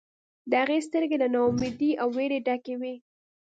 د 0.49 0.51
هغې 0.61 0.79
سترګې 0.87 1.17
له 1.23 1.27
نا 1.33 1.41
امیدۍ 1.49 1.91
او 2.01 2.07
ویرې 2.17 2.39
ډکې 2.47 2.75
وې 2.81 2.93